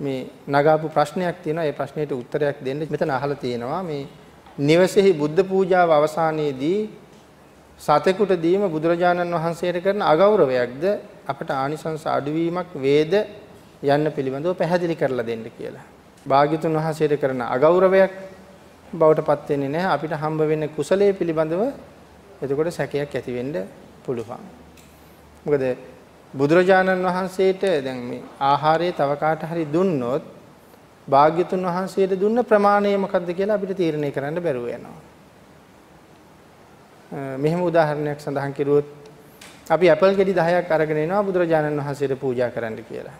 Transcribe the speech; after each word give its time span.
මේ 0.00 0.30
නගාපු 0.48 0.88
ප්‍රශ්නයක් 0.88 1.36
තියෙනවා. 1.42 1.64
ඒ 1.64 1.72
ප්‍රශ්නෙට 1.72 2.12
උත්තරයක් 2.12 2.56
දෙන්න 2.64 2.86
මෙතන 2.86 3.10
අහලා 3.10 3.36
තියෙනවා 3.36 3.82
මේ 3.82 4.06
නිවසේහි 4.60 5.12
බුද්ධ 5.14 5.42
පූජාව 5.44 5.90
අවසානයේදී 5.90 6.80
සතෙකුට 7.80 8.32
දීම 8.36 8.62
බුදුරජාණන් 8.68 9.34
වහන්සේට 9.34 9.78
කරන 9.80 10.02
අගෞරවයක්ද 10.04 10.84
අපට 11.26 11.50
ආනිසංස 11.52 12.04
අඩුවීමක් 12.08 12.70
වේද 12.76 13.12
යන්න 13.84 14.06
පිළිබඳව 14.10 14.54
පැහැදිලි 14.54 14.96
කරලා 14.96 15.24
දෙන්න 15.24 15.44
කියලා. 15.50 15.86
භාග්‍යතුන් 16.26 16.74
වහන්සේට 16.74 17.14
කරන 17.16 17.42
අගෞරවයක් 17.46 18.12
බවට 18.92 19.22
පත් 19.22 19.48
වෙන්නේ 19.50 19.68
නැහැ. 19.68 19.92
අපිට 19.92 20.12
හම්බ 20.14 20.40
වෙන්නේ 20.42 20.68
කුසලයේ 20.70 21.12
පිළිබඳව 21.12 21.62
එතකොට 22.42 22.70
සැකයක් 22.70 23.14
ඇති 23.14 23.32
වෙන්න 23.32 23.54
පුළුවන්. 24.04 24.42
මොකද 25.44 25.62
බුදුරජාණන් 26.34 27.02
වහන්සේට 27.02 27.60
දැන් 27.82 28.00
මේ 28.00 28.22
ආහාරය 28.40 28.92
තව 28.92 29.16
කාට 29.16 29.42
හරි 29.42 29.64
දුන්නොත් 29.66 30.22
භාග්‍යතුන් 31.08 31.64
වහන්සේට 31.64 32.12
දුන්න 32.14 32.44
ප්‍රමාණය 32.44 32.96
මොකක්ද 32.98 33.30
කියලා 33.30 33.56
අපිට 33.56 33.76
තීරණය 33.76 34.10
කරන්න 34.10 34.36
බැරුව 34.38 34.68
යනවා. 34.68 34.98
මෙහෙම 37.38 37.62
උදාහරණයක් 37.62 38.20
සඳහන් 38.20 38.52
කෙරුවොත් 38.52 38.84
අපි 39.70 39.88
ඇපල් 39.88 40.12
ගෙඩි 40.14 40.34
10ක් 40.34 40.70
අරගෙන 40.70 40.98
එනවා 40.98 41.22
බුදුරජාණන් 41.22 41.80
වහන්සේට 41.80 42.14
පූජා 42.16 42.50
කරන්න 42.50 42.76
කියලා. 42.82 43.16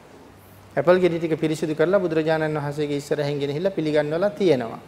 ඇපල් 0.76 1.00
ගෙඩි 1.00 1.18
ටික 1.18 1.40
පිරිසිදු 1.40 1.74
කරලා 1.74 1.98
බුදුරජාණන් 1.98 2.54
වහන්සේගේ 2.54 2.96
ඉස්සරහින් 2.96 3.38
ගෙනහිල්ලා 3.38 3.72
පිළිගන්නවලා 3.72 4.30
තියෙනවා. 4.32 4.80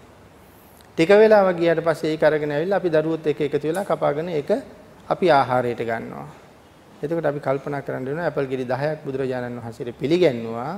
ටික 0.93 1.09
වෙලාවක් 1.11 1.57
ගියාට 1.57 1.81
පස්සේ 1.81 2.13
ඒක 2.13 2.23
අරගෙන 2.23 2.53
ඇවිල්ලා 2.53 2.77
අපි 2.77 2.91
දරුවොත් 2.91 3.27
එක 3.27 3.41
එකතු 3.41 3.67
වෙලා 3.67 3.85
කපාගෙන 3.87 4.29
ඒක 4.31 4.51
අපි 5.09 5.27
ආහාරයට 5.31 5.81
ගන්නවා. 5.83 6.50
එතකොට 7.03 7.25
අපි 7.25 7.41
කල්පනා 7.41 7.81
කරන්න 7.81 8.05
වෙනවා 8.05 8.25
ඇපල් 8.25 8.47
ගෙඩි 8.47 8.65
10ක් 8.67 9.05
බුදුරජාණන් 9.05 9.59
වහන්සේට 9.59 9.97
පිළිගන්නවා. 9.97 10.73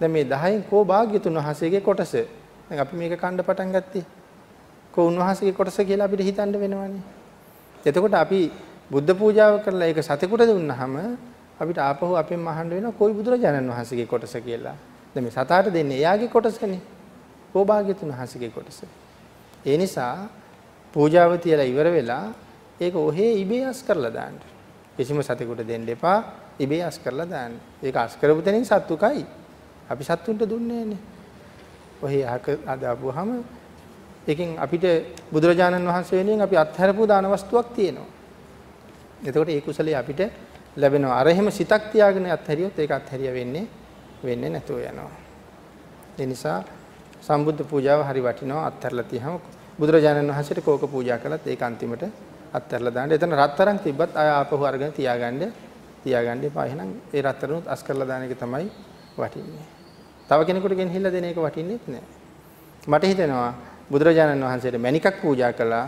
දැන් 0.00 0.12
මේ 0.12 0.24
10න් 0.26 0.62
කෝ 0.70 0.84
භාග්‍යතුන් 0.84 1.34
වහන්සේගේ 1.34 1.80
කොටස. 1.80 2.12
දැන් 2.68 2.80
අපි 2.80 2.96
මේක 2.96 3.14
කණ්ඩ 3.14 3.42
පටන් 3.42 3.72
ගත්තේ. 3.72 4.04
කෝ 4.94 5.06
උන්වහන්සේගේ 5.06 5.54
කොටස 5.54 5.78
කියලා 5.80 6.06
අපිට 6.06 6.22
හිතන්න 6.22 6.52
වෙනවනේ. 6.54 7.02
එතකොට 7.84 8.14
අපි 8.14 8.40
බුද්ධ 8.90 9.12
පූජාව 9.14 9.64
කරලා 9.64 9.88
ඒක 9.88 10.00
සතෙකුට 10.00 10.42
දුන්නාම 10.42 10.94
අපිට 11.58 11.78
ආපහු 11.78 12.14
අපෙන් 12.14 12.46
අහන්න 12.46 12.68
වෙනවා 12.70 12.92
කොයි 12.92 13.12
බුදුරජාණන් 13.12 13.70
වහන්සේගේ 13.70 14.06
කොටස 14.06 14.36
කියලා. 14.38 14.76
දැන් 15.14 15.24
මේ 15.24 15.32
සතාට 15.32 15.72
දෙන්නේ 15.72 15.98
එයාගේ 15.98 16.28
කොටසනේ. 16.28 16.80
කෝ 17.52 17.64
භාග්‍යතුන් 17.64 18.10
වහන්සේගේ 18.10 18.50
කොටස. 18.50 18.84
ඒ 19.64 19.76
නිසා 19.76 20.28
පූජාව 20.94 21.38
තියලා 21.38 21.64
ඉවර 21.64 21.88
වෙලා 21.88 22.26
ඒක 22.80 22.94
ඔහේ 22.96 23.32
ඉබේ 23.42 23.64
අස් 23.64 23.82
කරලා 23.82 24.10
දාන්න. 24.10 24.36
කිසිම 24.98 25.22
සතෙකුට 25.22 25.62
දෙන්න 25.62 25.86
එපා. 25.86 26.18
ඉබේ 26.58 26.82
අස් 26.82 26.98
කරලා 26.98 27.26
දාන්න. 27.26 27.54
ඒක 27.82 27.96
අස් 27.96 28.16
කරපු 28.16 28.42
තැනින් 28.42 28.64
සත්තු 28.64 28.96
කයි. 28.96 29.22
අපි 29.88 30.02
සත්තුන්ට 30.04 30.42
දුන්නේ 30.42 30.84
නැහැ. 30.84 30.98
ඔහේ 32.02 32.24
අහක 32.26 32.46
අදාපුවාම 32.66 33.44
ඒකෙන් 34.26 34.58
අපිට 34.58 34.84
බුදුරජාණන් 35.30 35.86
වහන්සේ 35.86 36.18
වෙනුවෙන් 36.18 36.42
අපි 36.42 36.56
අත්හැරපු 36.56 37.06
දාන 37.06 37.26
වස්තුවක් 37.26 37.66
තියෙනවා. 37.72 38.10
එතකොට 39.22 39.48
ඒ 39.48 39.60
කුසලයේ 39.60 39.96
අපිට 39.96 40.20
ලැබෙනවා. 40.76 41.20
අර 41.20 41.28
එහෙම 41.28 41.50
සිතක් 41.50 41.92
තියාගෙන 41.92 42.26
අත්හැරියොත් 42.28 42.78
ඒක 42.78 42.90
අත්හැරිය 42.90 43.32
වෙන්නේ 43.32 43.66
වෙන්නේ 44.20 44.50
නැතුව 44.50 44.78
යනවා. 44.80 45.10
ඒ 46.18 46.26
නිසා 46.26 46.64
සම්බුද්ධ 47.20 47.62
පූජාව 47.64 48.00
හරි 48.02 48.20
වටිනවා 48.20 48.66
අත්හැරලා 48.66 49.04
තියහම 49.04 49.34
බුදුරජාණන් 49.78 50.30
වහන්සේට 50.30 50.60
කෝක 50.60 50.82
පූජා 50.86 51.18
කළත් 51.18 51.46
ඒක 51.46 51.62
අන්තිමට 51.62 52.04
අත්හැරලා 52.52 52.92
දාන්න. 52.92 53.12
එතන 53.12 53.32
රත්තරන් 53.34 53.78
තිබ්බත් 53.78 54.12
ආය 54.14 54.28
ආපහු 54.30 54.64
අරගෙන 54.64 54.92
තියාගන්න 54.92 55.52
තියාගන්න 56.04 56.44
එපා. 56.44 56.66
එහෙනම් 56.66 56.90
ඒ 57.12 57.22
රත්තරනුත් 57.22 57.66
අස් 57.66 57.82
කරලා 57.82 58.06
දාන 58.06 58.22
එක 58.22 58.34
තමයි 58.34 58.68
වටින්නේ. 59.16 59.66
තව 60.28 60.40
කෙනෙකුට 60.44 60.74
ගෙනහිල්ලා 60.74 61.12
දෙන 61.12 61.24
එක 61.24 61.38
වටින්නේත් 61.38 61.84
නැහැ. 61.86 62.06
මට 62.86 63.04
හිතෙනවා 63.04 63.52
බුදුරජාණන් 63.90 64.42
වහන්සේට 64.42 64.76
මණිකක් 64.76 65.20
පූජා 65.20 65.52
කළා 65.52 65.86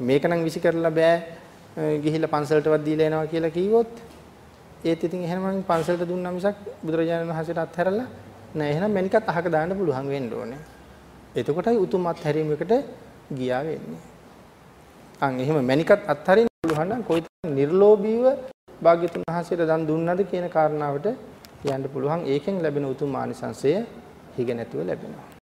මේක 0.00 0.24
නම් 0.24 0.42
විසි 0.42 0.60
කරලා 0.60 0.90
බෑ 0.90 1.98
ගිහිල්ලා 1.98 2.28
පන්සලටවත් 2.28 2.84
දීලා 2.84 3.06
එනවා 3.06 3.26
කියලා 3.26 3.50
කිව්වොත් 3.50 3.92
ඒත් 4.84 5.00
ඉතින් 5.00 5.22
එහෙනම් 5.22 5.44
මම 5.48 5.62
පන්සලට 5.62 6.04
දුන්නා 6.04 6.32
මිසක් 6.32 6.58
බුදුරජාණන් 6.82 7.30
වහන්සේට 7.30 7.58
අත්හැරලා 7.58 8.08
නෑ 8.54 8.70
එහෙනම් 8.70 8.90
මණිකත් 8.90 9.26
අහක 9.26 9.46
දාන්න 9.48 9.72
පුළුවන් 9.72 10.08
වෙන්න 10.08 10.32
ඕනේ. 10.32 10.62
එතකොටයි 11.34 11.78
උතුම් 11.78 12.06
අත්හැරීමකට 12.06 12.72
ගියා 13.32 13.62
වෙන්නේ. 13.62 14.11
අන් 15.22 15.34
එහෙම 15.38 15.58
මණිකත් 15.60 16.00
අත්හරින්න 16.12 16.48
පුළුවන් 16.60 16.88
නම් 16.88 17.02
කොයිතරම් 17.02 17.50
නිර්ලෝභීව 17.58 18.24
භාග්‍යතුන් 18.82 19.26
වහන්සේට 19.28 19.62
දන් 19.62 19.84
දුන්නද 19.88 20.22
කියන 20.30 20.46
කාරණාවට 20.50 21.06
යන්න 21.66 21.84
පුළුවන්. 21.92 22.26
ඒකෙන් 22.26 22.56
ලැබෙන 22.64 22.84
උතුම් 22.84 23.14
ආනිසංසය 23.14 23.72
හිග 24.36 24.48
නැතුව 24.50 24.82
ලැබෙනවා. 24.82 25.31